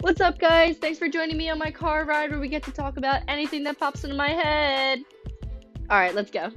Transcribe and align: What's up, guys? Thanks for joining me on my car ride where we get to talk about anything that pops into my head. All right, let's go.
What's 0.00 0.20
up, 0.20 0.38
guys? 0.38 0.76
Thanks 0.76 0.96
for 0.96 1.08
joining 1.08 1.36
me 1.36 1.50
on 1.50 1.58
my 1.58 1.72
car 1.72 2.04
ride 2.04 2.30
where 2.30 2.38
we 2.38 2.46
get 2.46 2.62
to 2.62 2.70
talk 2.70 2.98
about 2.98 3.22
anything 3.26 3.64
that 3.64 3.80
pops 3.80 4.04
into 4.04 4.14
my 4.14 4.28
head. 4.28 5.02
All 5.90 5.98
right, 5.98 6.14
let's 6.14 6.30
go. 6.30 6.52